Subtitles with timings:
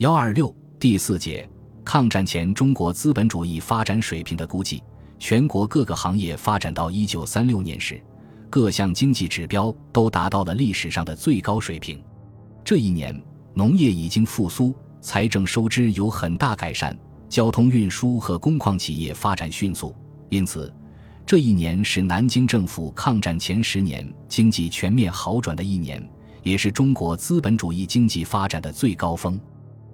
[0.00, 1.46] 幺二六第四节，
[1.84, 4.82] 抗战前中国资本主义发展水平的估计。
[5.18, 8.02] 全国各个行业发展到一九三六年时，
[8.48, 12.02] 各项经济指标都达到了历史上的最高水平。
[12.64, 13.14] 这一年，
[13.52, 16.98] 农业已经复苏，财政收支有很大改善，
[17.28, 19.94] 交通运输和工矿企业发展迅速。
[20.30, 20.72] 因此，
[21.26, 26.02] 这一年是南京政府抗战前十年经济全面好转的一年，
[26.42, 29.38] 也是中国资本主义经济发展的最高峰。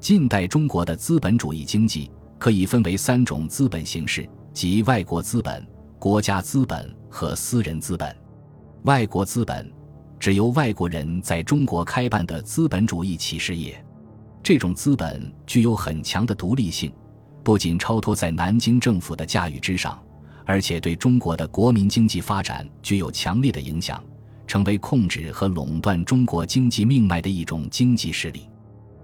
[0.00, 5.66] 近代中国的资本主义经济可以分为三种资本形式，即外国资本、
[5.98, 8.14] 国家资本和私人资本。
[8.84, 9.70] 外国资本
[10.20, 13.84] 指由外国人在中国开办的资本主义企事业，
[14.40, 16.92] 这种资本具有很强的独立性，
[17.42, 20.00] 不仅超脱在南京政府的驾驭之上，
[20.46, 24.02] 而且对中国的国民经济发展具有强烈的影响，
[24.46, 28.48] 成为控制和垄断中国经济命脉的一种经济势力。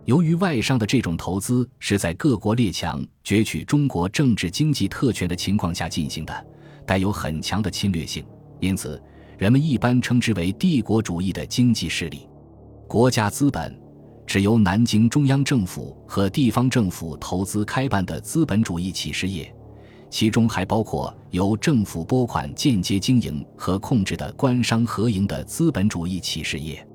[0.07, 6.47] 由于外商的这种投资是在各国列强攫取中国政治经济特权的情况下进行的，
[6.87, 8.23] 带有很强的侵略性，
[8.61, 9.03] 因此
[9.39, 12.29] 人们一般称之为帝国主义的经济势力。
[12.87, 13.75] 国家资本
[14.27, 19.51] 指由南京中央政府和地方政府投资开办的资本主义企事业，
[20.11, 26.87] 其中还包括由政府拨款间接经营和控制的官商合营的资本主义企事业。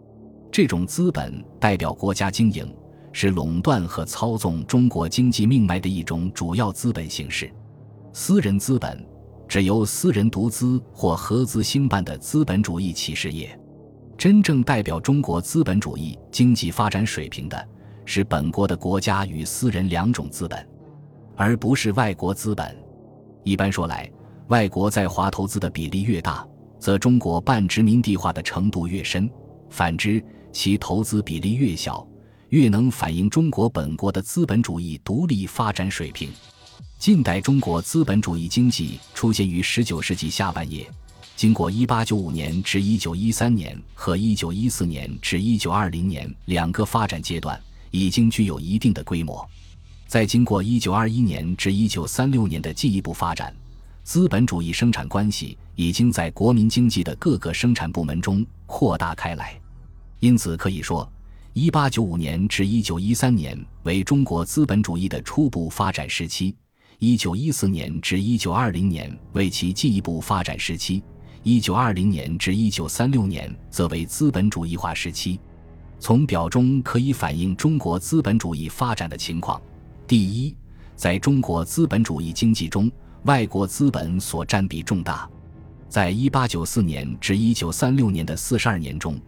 [0.51, 2.71] 这种资本代表国家经营。
[3.21, 7.53] 是垄断和操纵中国经济命脉的一种主要资本形式。
[8.13, 9.05] 私人资本
[9.45, 13.59] 指由私人独资或合资兴办的资本主义企事业。
[14.17, 17.67] 真正代表中国资本主义经济发展水平的
[18.05, 20.65] 是本国的国家与私人两种资本，
[21.35, 22.73] 而不是外国资本。
[23.43, 24.09] 一般说来，
[24.47, 26.47] 外国在华投资的比例越大，
[26.79, 29.27] 则中国半殖民地化的程度越深；
[29.69, 30.23] 反之，
[30.53, 32.07] 其投资比例越小。
[32.49, 36.29] 越能反映中国本国的资本主义独立发展水平。
[36.97, 40.89] 近代中国资本主义经济出现于十九世纪下半叶，
[41.35, 47.59] 经过一八九五年至一九一三年和一九一四年至一九二零年两个发展阶段，
[47.91, 49.47] 已经具有一定的规模。
[50.07, 53.55] 在经过一九二一年至一九三六年的进一步发展，
[54.03, 59.53] 资本主义生产关系已经在国民经济的各个生产部门中扩大开来。
[60.19, 61.07] 因此可以说。
[61.61, 63.53] 一八九五年至一九一三年
[63.83, 66.55] 为中国资本主义的初步发展时期，
[66.99, 71.03] 一九一四年至一九二零年为其进一步发展时期，
[71.43, 75.37] 一九二零年至一九三六年则为资本主义化时期。
[75.99, 79.61] 从表中可以反映中国资本主义发展的情况。
[80.07, 80.55] 第一，
[80.95, 82.89] 在中国资本主义经济中，
[83.23, 85.29] 外国资本所占比重大。
[85.89, 89.19] 在一八九四年至一九三六年的四十二年中。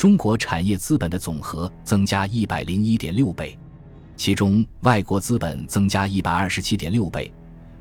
[0.00, 3.58] 中国产业资本的总和增加一百零一点六倍，
[4.16, 7.30] 其中外国资本增加一百二十七点六倍，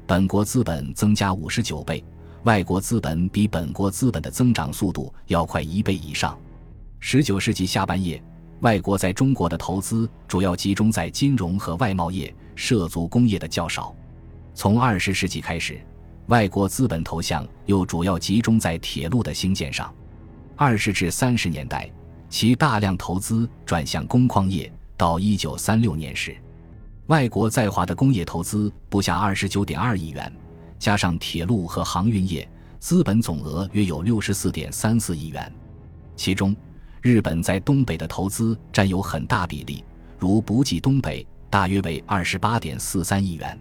[0.05, 2.03] 本国资本增加五十九倍。
[2.43, 6.37] 外国资本比本国资本的增长速度要快一倍以上。
[6.99, 8.21] 十九世纪下半叶，
[8.59, 13.95] 外国在中国的投资主要集中在金融和外贸业，涉足工业的较少。
[14.53, 15.79] 从二十世纪开始，
[16.25, 19.89] 外国资本投向又主要集中在铁路的兴建上。
[20.57, 21.89] 二十至三十年代。
[22.29, 24.71] 其大量投资转向工矿业。
[24.95, 26.35] 到一九三六年时，
[27.07, 30.29] 外国在华的工业投资不下二十九点二亿元，
[30.77, 32.45] 加上铁路和航运业，
[32.79, 35.49] 资本总额约有六十四点三四亿元。
[36.17, 36.53] 其中，
[37.01, 39.85] 日本在东北的投资占有很大比例，
[40.17, 43.57] 如补给东北，大约为二十八点四三亿元。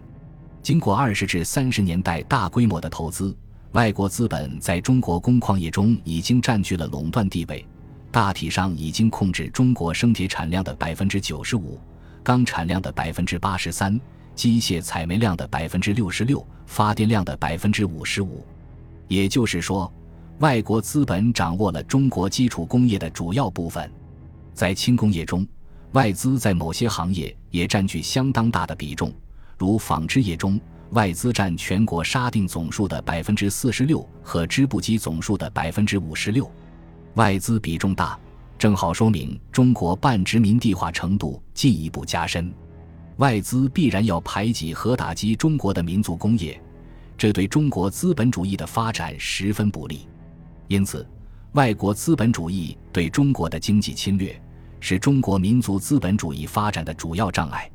[0.61, 3.33] 经过二十至三十年代大规模的投资，
[3.71, 7.65] 外国资本在中国工矿业中已经占据了垄断地位。
[8.11, 11.79] 大体上已经控制中国生铁产量的百分之九十五，
[12.23, 13.99] 钢产量的百分之八十三，
[14.33, 18.43] 机械采煤量的百分之六十六，发电量的百分之五十五。
[19.07, 19.91] 也就是说，
[20.39, 23.91] 外国资本掌握了中国基础工业的主要部分。
[24.53, 25.47] 在轻工业中，
[25.91, 29.13] 外资在某些行业也占据相当大的比重，
[29.57, 30.59] 如纺织业中，
[30.91, 36.49] 外资占全国沙锭总数的百分之四十六和织布机总数的百分之五十六。
[37.19, 38.17] 外资比重大，
[38.57, 42.49] 正好说明中国半殖民地化程度进一步加深。
[43.17, 46.57] 外资必然要排挤和打击中国的民族工业，
[47.17, 50.07] 这对中国资本主义的发展十分不利。
[50.69, 51.05] 因此，
[51.51, 54.41] 外国资本主义对中国的经济侵略，
[54.79, 57.69] 是中国民族资本主义发展的主要障碍。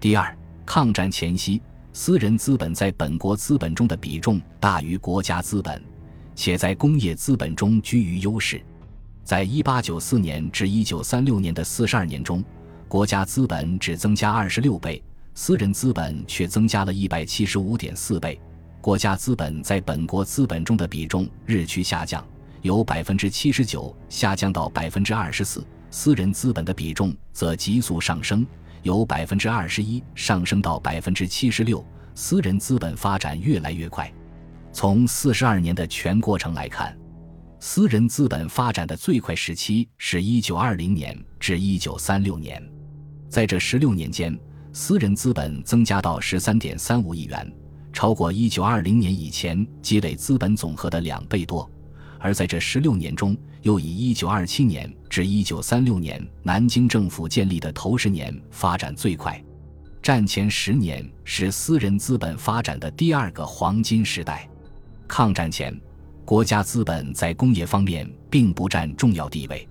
[0.00, 5.80] 第二，抗战前夕，私人资本在本国资本中的比重大于国家资本，
[6.34, 8.60] 且在工业资本中居于优势。
[9.30, 12.42] 在一八九四年至一九三六年的四十二年中，
[12.88, 15.00] 国家资本只增加二十六倍，
[15.36, 18.40] 私人资本却增加了一百七十五点四倍。
[18.80, 22.26] 国家资本在本国资本中的比重日趋下降，
[22.62, 25.60] 由百分之七十九下降到百分之二十四；
[25.92, 28.44] 私人资本的比重则急速上升，
[28.82, 31.86] 由百分之二十一上升到百分之七十六。
[32.16, 34.12] 私人资本发展越来越快。
[34.72, 36.98] 从四十二年的全过程来看，
[37.62, 42.60] 私人资本发展的最快时期是一九二零年至一九三六年，
[43.28, 44.36] 在这十六年间，
[44.72, 47.52] 私人资本增加到十三点三五亿元，
[47.92, 51.70] 超过一九二零年以前积累资本总和的两倍多。
[52.18, 59.38] 而在这十六年中，又以一九二七年至一九三六年南京政府建立的头十年发展最快。
[60.02, 64.48] 战前十年是私人资本发展的第二个黄金时代。
[65.06, 65.78] 抗战前，
[66.24, 69.68] 国家资本在工业方面并不占重要地位。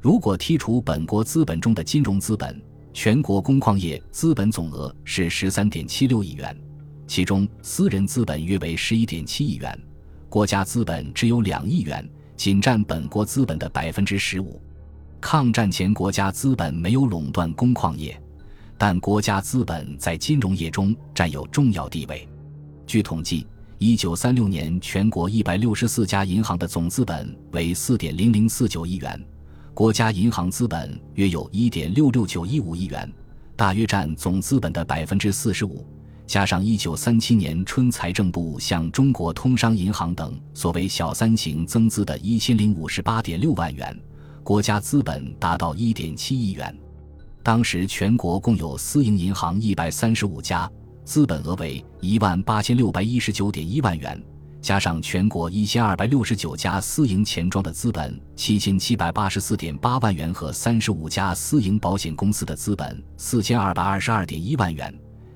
[0.00, 2.60] 如果剔除本国资本中的金融资本，
[2.92, 6.54] 全国工矿业资本总额是十三点七六亿元，
[7.06, 9.80] 其中私人资本约为十一点七亿元，
[10.28, 12.06] 国家资本只有两亿元，
[12.36, 14.60] 仅占本国资本的百分之十五。
[15.22, 18.14] 抗战前，国家资本没有垄断工矿业，
[18.76, 22.28] 但国家资本在金融业中占有重要地位。
[22.86, 23.46] 据统计。
[23.86, 29.22] 一九三六年，全国一百六十四家银行的总资本为四点零零四九亿元，
[29.74, 33.12] 国家银行资本约有一点六六九一五亿元，
[33.54, 35.86] 大约占总资本的百分之四十五。
[36.26, 43.94] 加上一九三七年春财政部向中国通商银行等所谓“小三型”增资的一千零五十八点六万元，
[44.42, 46.74] 国家资本达到一点七亿元。
[47.42, 50.72] 当时全国共有私营银行一百三十五家。
[51.04, 54.20] 资本额为一万八千六百一十九点一万元，
[54.62, 64.92] 加上全国一千二百六十九家私营钱庄的资本七千七百八十四点八万元和三十五家私营保险公司的资本四千二百二十二点一万元，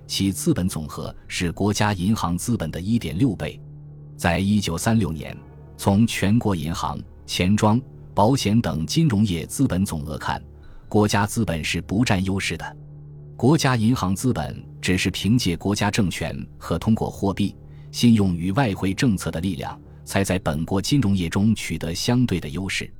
[0.06, 3.60] 其资本总和是国家银行资本的一点六倍。
[4.16, 5.36] 在一九三六年，
[5.76, 7.80] 从全国银行、钱庄、
[8.14, 10.42] 保险等金融业资本总额看，
[10.88, 12.76] 国家资本是不占优势的。
[13.36, 17.54] 国家银行资本只是凭借国家政权和通过货币、
[17.90, 22.92] 信用与外汇政策的力量，才在本国金融业中取得相对的优势。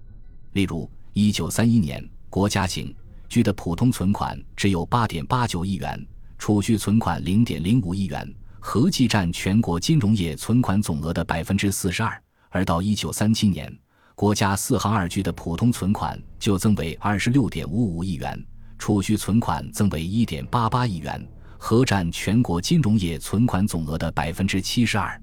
[0.52, 2.94] 例如，一九三一年，国家行
[3.28, 6.06] 居的普通存款只有八点八九亿元，
[6.38, 12.20] 储蓄存款零点零五亿元，合计占全国金融业存款总额的百分之四十二。
[12.50, 13.72] 而到一九三七年，
[14.14, 18.42] 国家四行二居的普通存款就增为二十六点五五亿元。
[18.78, 21.26] 储蓄存款增为一点八八亿元，
[21.58, 25.20] 合占全国金融业存款总额的百分之七十二。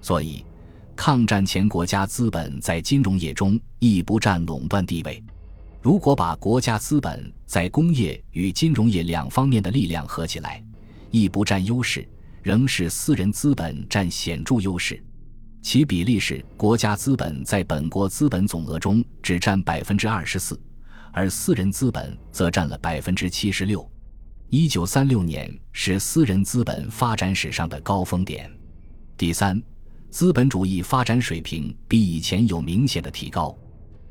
[0.00, 0.44] 所以，
[0.94, 5.20] 抗战前国家资本在金融业中亦不占垄断地位。
[5.82, 10.62] 如果把国家资本在工业与金融业两方面的力量合起来，
[11.10, 12.06] 亦不占优势，
[12.42, 15.02] 仍是私人资本占显著优势。
[15.62, 20.60] 其比例是：国家资本在本国资本总额中只占百分之二十四。
[21.12, 23.90] 而私人资本则占了百分之七十六。
[24.52, 28.50] 一九三六年是私人资本发展史上的高峰点。
[29.16, 29.62] 第三，
[30.10, 33.56] 资本主义发展水平比以前有明显的提高。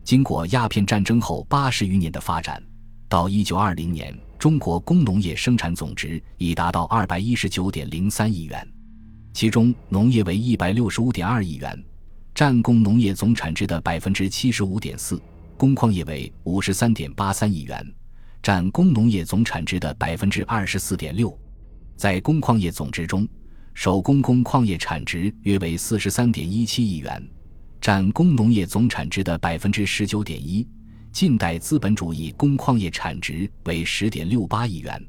[0.02, 2.64] 经过鸦片战争后八十余年的发展，
[3.10, 8.66] 到一九二零年，中国工农业生产总值已达到二百一十九点零三亿元，
[9.34, 11.84] 其中农业为一百六十五点二亿元，
[12.34, 15.22] 占工农业总产值的百分之七十五点四。
[15.58, 17.86] 工矿业为五十三点八三亿元，
[18.42, 21.38] 占工农业总产值的百分之二十四点六。
[21.96, 23.28] 在工矿业总值中，
[23.74, 27.22] 手工工矿业产值约为四十三点一七亿元，
[27.82, 30.68] 占工农业总产值的百分之十九点一。
[31.12, 35.04] 近代资本主义工矿业产值为十点六八亿元，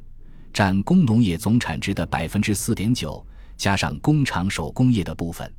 [0.52, 3.24] 占工农业总产值的百分之四点九。
[3.56, 5.52] 加上工厂手工业的部分。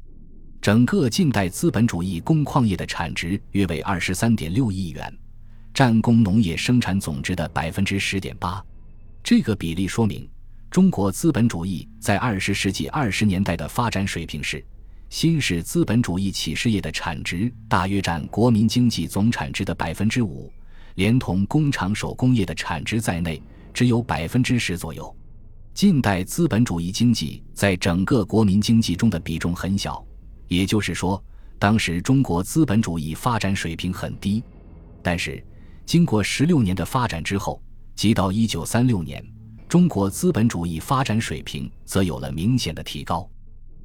[0.60, 5.16] 整个近代资本主义工矿业的产值约为二十三点六亿元，
[5.74, 8.64] 占工农业生产总值的百分之十点八。
[9.24, 10.28] 这个比例说明，
[10.70, 14.64] 中国资本主义在二十世纪二十年代的发展水平是：
[15.10, 20.52] 新式资本主义企事业的产值大约占国民经济总产值的百分之五，
[20.96, 23.42] 连同工厂手工业的产值在内，
[23.74, 25.16] 只有百分之十左右。
[25.74, 30.06] 近代资本主义经济在整个国民经济中的比重很小。
[30.48, 31.24] 也就是说，
[31.58, 34.44] 当时中国资本主义发展水平很低，
[35.02, 35.42] 但是
[35.86, 37.62] 经过十六年的发展之后，
[37.96, 39.24] 即到一九三六年，
[39.68, 43.30] 中国资本主义发展水平则有了明显的提高。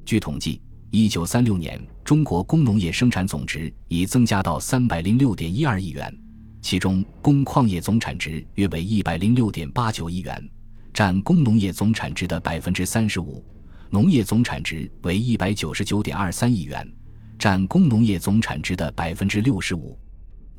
[0.05, 6.17] 据统计，一九三六年中国工农业生产总值已增加到三百零六点一二亿元，
[6.61, 10.49] 其中工矿业总产值约为一百零六点八九亿元，
[10.93, 13.43] 占工农业总产值的百分之三十五；
[13.89, 16.89] 农业总产值为一百九十九点二三亿元，
[17.37, 19.99] 占工农业总产值的百分之六十五。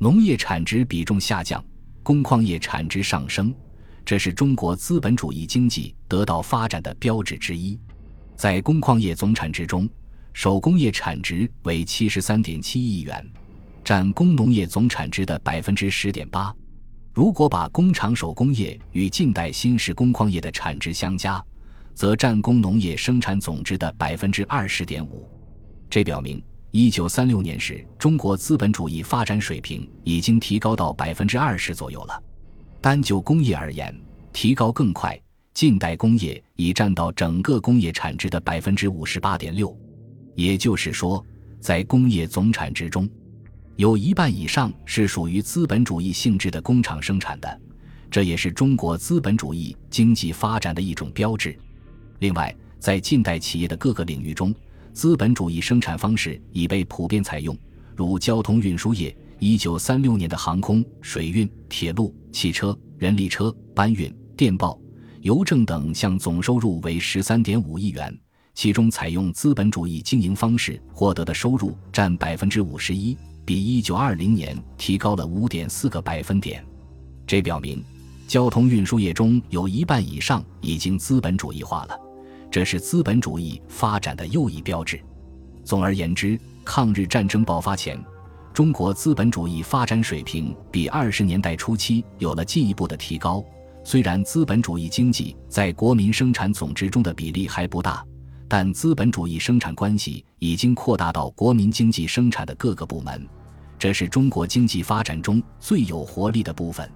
[0.01, 1.61] 农业产值比重下降，
[2.03, 3.53] 工矿业产值上升，
[4.05, 7.77] 这是中国资本主义经济得到发展的标志之一。
[8.37, 9.89] 在工矿业总产值中，
[10.31, 13.29] 手工业产值为七十三点七亿元。
[13.83, 16.55] 占工农业总产值的百分之十点八，
[17.13, 21.43] 如果把工厂手工业与近代新式工矿业的产值相加，
[21.93, 25.29] 则占工农业生产总值的百分之二十点五。
[25.89, 32.23] 这表明，一九三六年时中国资本主义发展水平已经提高到百分之二十左右了。
[32.79, 33.93] 单就工业而言，
[34.31, 35.19] 提高更快，
[35.51, 39.75] 近代工业已占到整个工业产值的百分之五十八点六。
[40.35, 41.25] 也就是说，
[41.59, 43.09] 在工业总产值中，
[43.75, 47.61] 有一半以上是属于资本主义性质的工厂生产的，
[48.11, 51.57] 这也是中国资本主义经济发展的一种标志。
[52.19, 54.53] 另外，在近代企业的各个领域中，
[54.93, 57.57] 资本主义生产方式已被普遍采用，
[57.95, 64.79] 如交通运输业，一九三六年的航空、水运、铁路、汽车、人力车、搬运、电报、
[65.21, 68.17] 邮政等项总收入为十三点五亿元，
[68.53, 73.17] 其中采用资本主义经营方式获得的收入占百分之五十一。
[73.45, 76.63] 比一九二零年提高了五点四个百分点，
[77.25, 77.83] 这表明
[78.27, 81.99] 交通运输业中有一半以上已经资本主义化了，
[82.51, 84.99] 这是资本主义发展的又一标志。
[85.63, 88.03] 总而言之，抗日战争爆发前，
[88.53, 93.43] 中国资本主义发展水平比二十年代初期有了进一步的提高。
[93.83, 98.03] 虽然资本主义经济在国民生产总值中的比例还不大，
[98.47, 103.27] 但资本主义生产关系已经扩大到国民经济生产的各个部门。
[103.77, 106.89] 这是中国经济发展中最有活力的部分。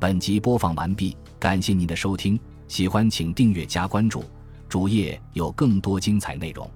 [0.00, 4.22] 本集播放完毕，感谢您的收听，喜欢请订阅加关注，
[4.68, 6.70] 主页有更多精彩内容。